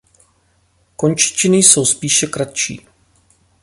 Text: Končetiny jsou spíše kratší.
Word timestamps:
Končetiny 0.95 1.57
jsou 1.57 1.85
spíše 1.85 2.27
kratší. 2.27 2.87